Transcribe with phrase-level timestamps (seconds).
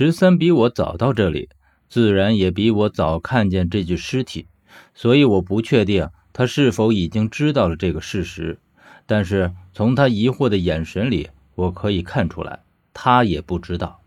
[0.00, 1.48] 十三比我早到这里，
[1.88, 4.46] 自然也比我早看见这具尸体，
[4.94, 8.60] 所以我不确定他是否已经知道了这个事实。
[9.06, 12.60] 但是从他疑惑的眼神里，我可以看出来，
[12.94, 14.00] 他也不知道。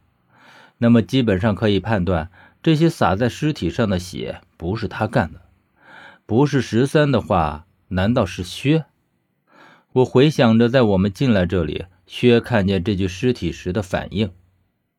[0.77, 2.31] 那么基本上可以判断，
[2.63, 5.41] 这些洒在尸体上的血不是他干的。
[6.25, 8.85] 不是十三的话，难道是薛？
[9.91, 14.31] 我回想着，在我们进来这里，薛看见这具尸体时的反应。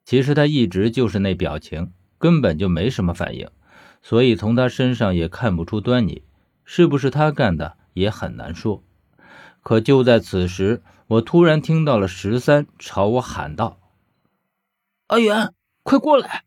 [0.05, 3.49] 其实他一直就是那表情，根本就没什么反应，
[4.03, 6.23] 所以从他身上也看不出端倪。
[6.65, 8.85] 是不是他干的，也很难说。
[9.63, 13.81] 可就在此时，我突然听到了十三朝我喊道
[15.09, 15.53] ：“阿远，
[15.83, 16.45] 快过来！”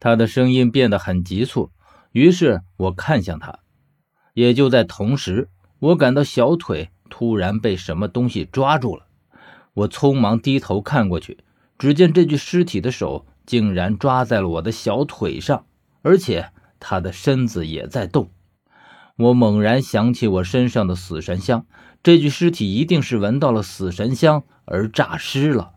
[0.00, 1.70] 他的声音变得很急促。
[2.10, 3.60] 于是我看向他，
[4.34, 9.06] 也就在同时，我感到小腿突然被什么东西抓住了。
[9.72, 11.38] 我匆忙低头看过去，
[11.84, 15.66] 只见这具尸体的手竟然抓在了我的小腿上，
[16.00, 16.48] 而且
[16.80, 18.30] 他的身子也在动。
[19.16, 21.66] 我猛然想起我身上的死神香，
[22.02, 25.72] 这具尸体一定是闻到了死神香而诈尸了。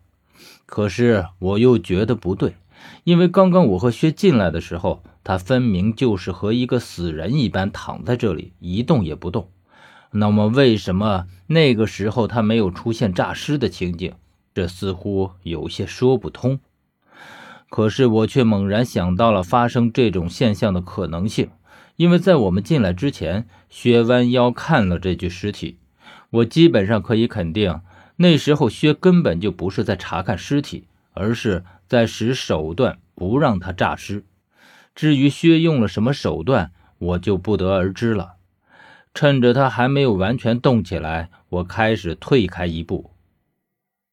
[0.65, 2.55] 可是我又觉得不对，
[3.03, 5.03] 因为刚刚我和薛进来的时候。
[5.25, 9.49] 他分明就是和一个死人一般躺在这里一动也不动，
[10.11, 14.13] 那么为什么那个时候他没有出现诈尸的情景？
[14.57, 16.59] 这似乎有些说不通。
[17.69, 21.51] 可是我却猛然想到了发生这种现象的可能性，
[21.95, 25.77] 因为在我们进来之前，薛弯腰看了这具尸体，
[26.31, 27.81] 我基本上可以肯定，
[28.15, 34.25] 那时候薛根本就不是在查看尸体，而是在使手段不让他诈尸。
[34.95, 38.37] 至于薛用了什么手段，我就不得而知了。
[39.13, 43.11] 趁着他还没有完全动起来，我开始退开一步，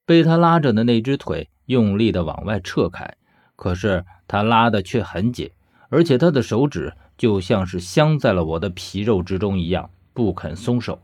[0.06, 3.14] 被他拉着的那只腿用力的往外撤开。
[3.56, 5.50] 可是他拉的却很紧，
[5.88, 11.01] 而且他的手指就像是镶在了我的皮肉之中一样，不肯松手。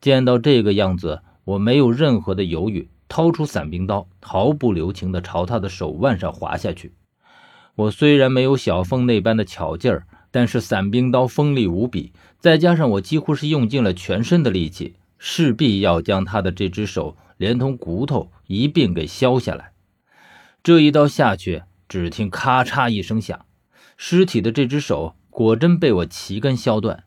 [0.00, 6.92] 见到这个样子，我没有任何的犹豫，掏出伞兵刀，毫不留情地朝他的手腕上划下去。
[7.76, 19.72] 我虽然没有小凤那般的巧劲儿，但是伞兵刀锋利无比，再加上我几乎是用尽了全身的力气，势必要将他的这只手连同骨头一并给削下来。
[20.62, 23.44] 这一刀下去，只听咔嚓一声响，
[23.96, 27.04] 尸体的这只手果真被我齐根削断。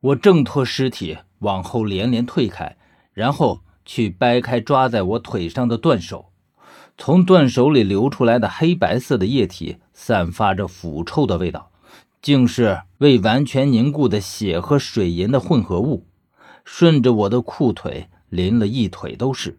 [0.00, 2.76] 我挣脱尸体，往后连连退开，
[3.12, 6.32] 然后去掰开抓在我腿上的断手。
[6.98, 11.70] 从断手里流出来的黑白色的液体，散发着腐臭的味道，
[12.20, 16.06] 竟是未完全凝固的血和水银的混合物，
[16.64, 19.58] 顺着我的裤腿淋了一腿都是。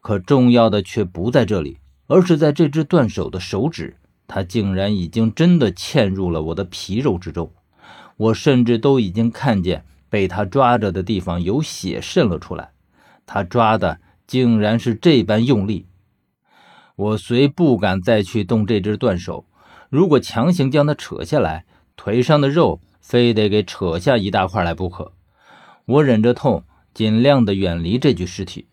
[0.00, 3.96] 可重要的却不在这里，而是在这只断手的手指，
[4.26, 7.52] 它竟然已经真的嵌入了我的皮肉之中。
[8.16, 12.72] 我甚至都已经看见被他抓着的地方有血渗了出来，
[13.26, 15.86] 他抓的竟然是这般用力。
[16.96, 19.46] 我虽不敢再去动这只断手，
[19.88, 21.64] 如果强行将它扯下来，
[21.96, 25.12] 腿上的肉非得给扯下一大块来不可。
[25.84, 28.66] 我忍着痛，尽量的远离这具尸体，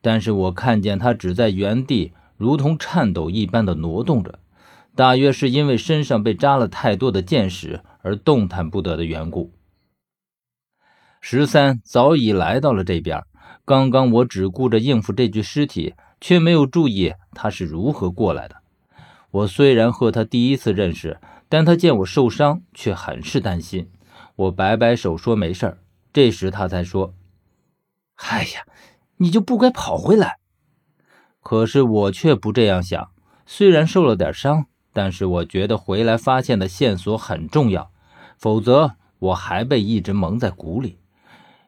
[0.00, 4.38] 但是我看见他只在原地，如同颤抖一般的挪动着，
[4.94, 9.52] 大约是因为身上被扎了太多的箭矢而动弹不得的缘故。
[11.20, 13.22] 十三早已来到了这边，
[13.64, 15.94] 刚刚我只顾着应付这具尸体。
[16.18, 18.56] 却没有注意他是如何过来的。
[19.30, 23.90] 我虽然和他第一次认识，但他见我受伤，却很是担心。
[24.34, 25.78] 我摆摆手说没事儿。
[26.16, 27.12] 这时他才说
[28.16, 28.64] ：“哎呀，
[29.18, 30.38] 你就不该跑回来。”
[31.44, 33.10] 可是我却不这样想。
[33.44, 37.92] 虽然受了点伤，但是我觉得回来发现的线索很重要，
[38.38, 40.98] 否则我还被一直蒙在鼓里，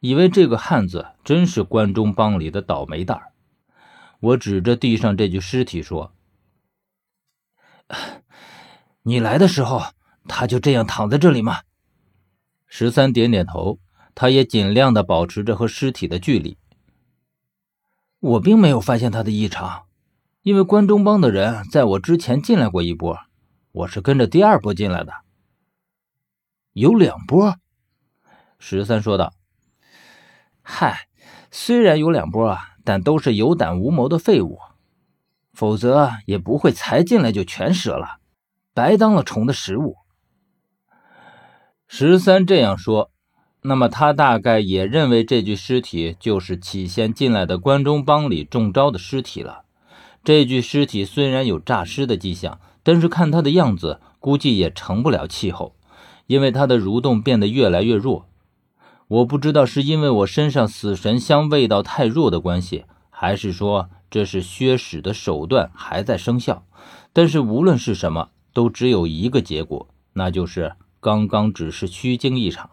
[0.00, 3.20] 以为这个汉子真是关中帮里的倒霉蛋。
[4.20, 6.15] 我指着地上这具尸体说
[9.04, 9.83] ：“你来的时候，
[10.27, 11.60] 他就这样躺在这里吗？”
[12.66, 13.78] 十三点点头，
[14.18, 16.59] 他也尽量的保持着和尸体的距离。
[18.18, 19.84] 我并没有发现他的异常，
[20.42, 23.16] 因为关中帮的人在我之前进来过一波，
[23.70, 25.12] 我是跟着第二波进来的。
[26.72, 27.59] 有两波，
[28.59, 29.32] 十三说道
[30.62, 31.06] ：“嗨，
[31.53, 34.60] 虽然有两波啊。”但都是有胆无谋的废物，
[35.53, 38.16] 否则也不会才进来就全折了，
[38.72, 39.98] 白当了虫的食物。
[41.86, 43.10] 十三这样说，
[43.63, 49.63] 那么他大概也认为这具尸体就是起先进来的关中帮里中招的尸体了。
[50.22, 55.75] 这具尸体虽然有诈尸的迹象，但是看他的样子，估计也成不了气候，
[56.27, 58.27] 因为他的蠕动变得越来越弱。
[59.09, 66.65] 我不知道是因为我身上死神香味道太弱的关系，还是说这是薛使的手段还在生效。
[67.13, 72.71] 但是无论是什么，都只有一个结果，那就是刚刚只是虚惊一场。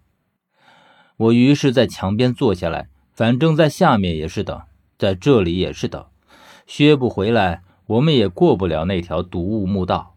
[1.18, 4.62] 我于是，在墙边坐下来，反正在下面也是等，
[4.98, 6.06] 在这里也是等。
[6.68, 10.16] 薛不回来，我们也过不了那条毒雾墓道。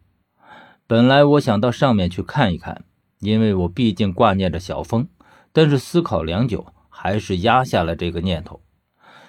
[0.87, 2.85] 本来我想到上面去看一看，
[3.21, 5.07] 因为我毕竟挂念着小峰。
[5.53, 8.61] 但是思考良久，还是压下了这个念头。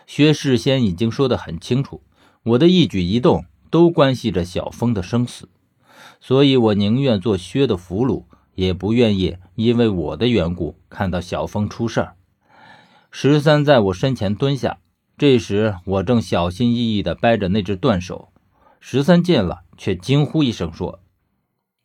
[0.06, 2.04] 薛事先已经说得很清楚，
[2.44, 5.50] 我的一举一动都关系着小峰的生死，
[6.19, 8.25] 所以我宁愿做薛的俘虏，
[8.59, 12.15] 也不愿意因为我的缘故看到小峰出事儿。
[13.09, 14.79] 十三在我身前蹲下，
[15.17, 18.33] 这时我正小心翼翼的掰着那只断手。
[18.81, 21.00] 十三见了，却惊呼一声说：“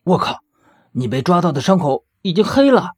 [0.03, 0.39] 我靠，
[0.91, 2.91] 你被抓到的伤口已经黑了！”